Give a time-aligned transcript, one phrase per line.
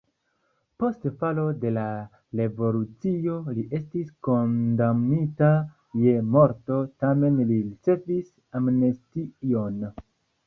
[0.83, 1.81] Post falo de la
[2.39, 5.49] revolucio li estis kondamnita
[6.05, 9.79] je morto, tamen li ricevis amnestion.